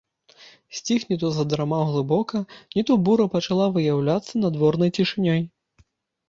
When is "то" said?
1.23-1.29, 2.91-2.97